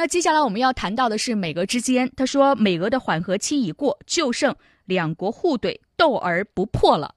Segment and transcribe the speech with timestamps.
[0.00, 7.16] 那接下来我们要谈到的是美俄之间，他说美俄的缓和期已过，就剩两国互怼，斗而不破了。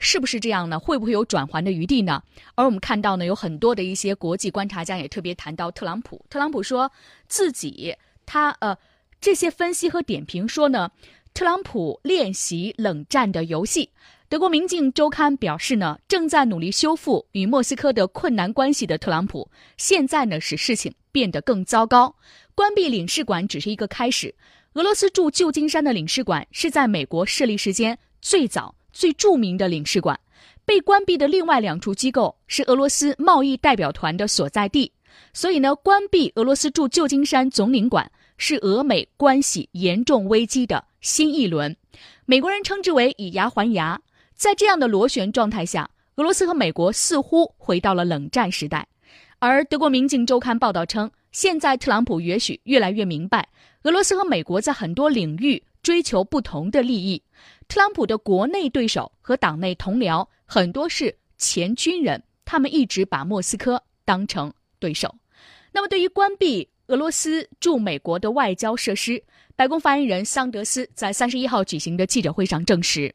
[0.00, 0.78] 是不是这样呢？
[0.80, 2.22] 会不会有转圜的余地呢？
[2.54, 6.24] 而我们看到呢，有很多的一些国际观察家也特别谈到特朗普。
[6.30, 6.90] 特朗普说
[7.28, 7.94] 自己，
[8.24, 8.74] 他呃，
[9.20, 10.90] 这些分析和点评说呢，
[11.34, 13.90] 特朗普练习冷战的游戏。
[14.28, 22.16] 德国《明镜周刊》表示呢，正在努力修复与莫斯科的困难关系的特朗普，现在呢使事情变得更糟糕。
[22.54, 24.34] 关闭领事馆只是一个开始。
[24.72, 28.74] 俄罗斯驻旧金山的领事馆是在美国设立时间最早。
[28.92, 30.18] 最著名的领事馆
[30.64, 34.92] 被关闭的另外两处机构是俄罗斯贸易代表团的所在地，
[35.32, 41.76] 所以呢，关闭俄罗斯驻旧金山总领馆是俄美关系严重危机的新一轮。
[42.24, 44.00] 美国人称之为以牙还牙。
[44.44, 48.86] 在这样的螺旋状态下，俄罗斯和美国似乎回到了冷战时代。
[49.38, 53.48] 而德国《明镜周刊》报道称，现在特朗普也许越来越明白，
[53.84, 57.22] 俄罗斯和美国在很多领域追求不同的利益。
[57.68, 65.16] 特朗普的国内对手和党内同僚很多是前军人，他们一直把莫斯科当成对手。
[65.72, 69.24] 那么，对于关闭俄罗斯驻美国的外交设施，
[69.56, 73.14] 白宫发言人桑德斯在三十一号举行的记者会上证实，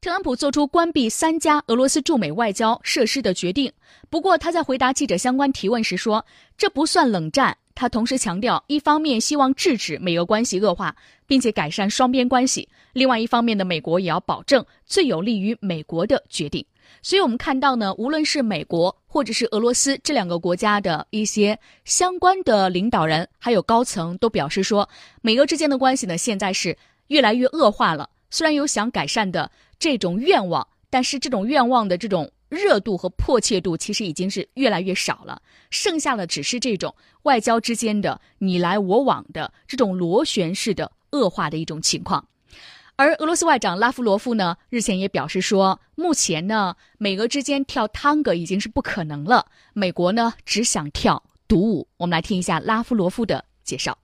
[0.00, 3.72] 特朗普做出关闭三家俄罗斯驻美外交设施的决定。
[4.08, 6.24] 不过，他在回答记者相关提问时说，
[6.56, 7.56] 这不算冷战。
[7.74, 10.94] 他同时强调，一方面希望制止美俄关系恶化，
[11.26, 16.64] 并且改善双边关系；另外一方面呢，美国也要保证最有利于美国的决定。
[17.02, 24.88] 所以，我们看到呢，无论是美国或者是俄罗斯这两个国家的一些相关的领导人还有高层都表示说，
[25.22, 26.76] 美俄之间的关系呢，现在是
[27.08, 28.08] 越来越恶化了。
[28.30, 32.30] 虽然有想改善的这种愿望，但是这种愿望的这种。
[32.50, 42.26] 热度和迫切度其实已经是越来越少了，剩下的只是这种外交之间的你来我往的这种螺旋式的恶化的一种情况。
[42.96, 49.44] 而俄罗斯外长拉夫罗夫呢，日前也表示说，目前呢，美俄之间跳探戈已经是不可能了，
[49.74, 51.86] 美国呢只想跳独舞。
[51.98, 53.98] 我们来听一下拉夫罗夫的介绍。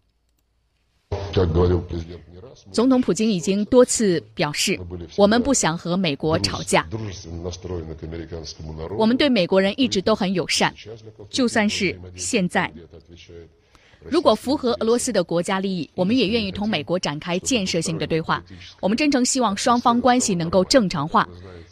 [2.72, 4.78] 总统普京已经多次表示，
[5.16, 6.86] 我们不想和美国吵架。
[8.96, 10.74] 我们对美国人一直都很友善，
[11.30, 12.72] 就算是现在，
[14.08, 18.44] 如果符合俄罗斯的国家利益，我们也愿意同美国展开建设性的对话。
[18.80, 21.28] 我们真诚希望双方关系能够正常化。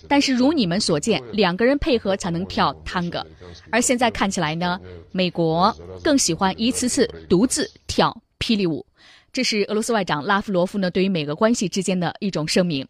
[0.09, 3.25] 但是如你们所见，两个人配合才能跳探戈，
[3.71, 4.81] 而现在看起来呢，
[5.13, 8.85] 美国更喜欢一次次独自跳霹雳舞。
[9.33, 12.87] 这是俄罗斯外长拉夫罗夫呢对于美俄关系之间的一种声明，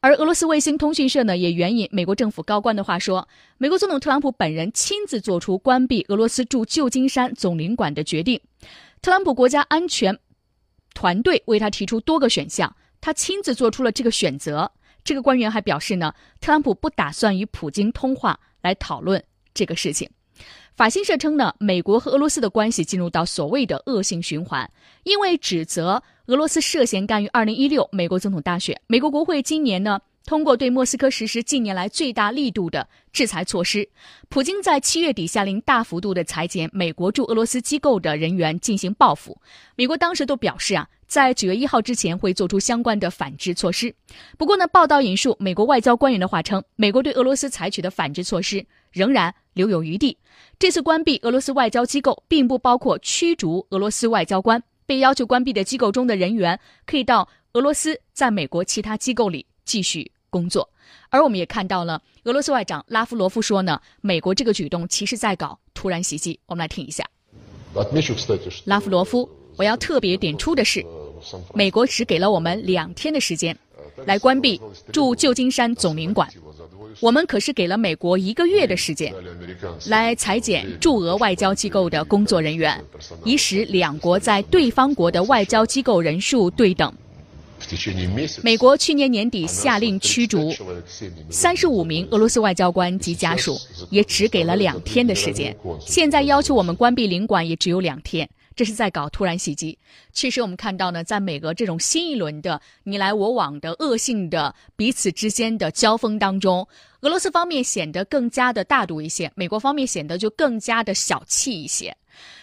[0.00, 8.38] 而俄罗斯卫星通讯社呢也援引美国政府高官的话说，美国总统特朗普本人亲自做出关闭俄罗斯驻旧金山总领馆的决定，
[9.00, 10.18] 特朗普国家安全
[10.92, 14.70] 团队为他提出多个选项，他亲自做出了这个选择。
[15.02, 19.22] 这个官员还表示呢，特朗普不打算与普京通话来讨论
[19.54, 20.10] 这个事情。
[20.76, 24.70] 法新社称呢，美国和俄罗斯的关系进入到所谓的恶性循环，
[25.04, 28.78] 因为指责俄罗斯涉嫌干预2016美国总统大选。
[28.86, 33.88] 美国国会今年呢通过对莫斯科实施近年来最大力度的制裁措施。
[34.28, 39.40] 普京在七月底下令大幅度的裁减美国驻俄罗斯机构的人员进行报复。
[39.76, 43.94] 美国当时都表示啊，在九月一号之前会做出相关的反制措施。
[44.36, 50.18] 不过呢，报道引述美国外交官员的话称，美国对俄罗斯采取的反制措施仍然留有余地。
[50.58, 54.60] 这次关闭俄罗斯外交机构，并不包括驱逐俄罗斯外交官。
[54.86, 60.68] 被要求关闭的机构中的人员，可以到俄罗斯在美国其他机构里继续工作。
[61.10, 66.38] 而我们也看到了，俄罗斯外长拉夫罗夫说呢，美国这个举动其实在搞突然袭击。
[66.46, 67.04] 我们来听一下。
[68.64, 70.84] 拉夫罗夫，我要特别点出的是，
[71.54, 73.56] 美国只给了我们两天的时间，
[74.06, 74.60] 来关闭
[74.92, 76.28] 驻旧金山总领馆。
[77.00, 79.14] 我们可是给了美国一个月的时间，
[79.88, 82.82] 来裁减驻俄外交机构的工作人员，
[83.22, 86.90] 以使两国在对方国的外交机构人数对等。
[88.42, 90.52] 美国去年年底下令驱逐
[91.30, 93.58] 三十五名俄罗斯外交官及家属，
[93.90, 95.56] 也只给了两天的时间。
[95.80, 98.28] 现在要求我们关闭领馆，也只有两天。
[98.54, 99.78] 这是在搞突然袭击。
[100.12, 106.66] 其实我们看到呢，在美俄这种新一轮的你来我往的恶性的彼此之间的交锋当中，
[107.02, 111.94] 俄罗斯方面显得更加的大度一些，美国方面显得就更加的小气一些。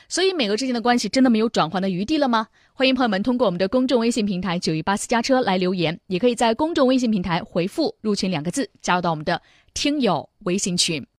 [0.07, 2.47] 所以，美俄之间的关系真的没有转换的余地了吗？
[2.73, 9.41] 欢迎朋友们通过我们的公众微信平台“九一八私家车”来留言，也可以在公众微信平台回复“入群”两个字，加入到我们的
[9.73, 11.05] 听友微信群。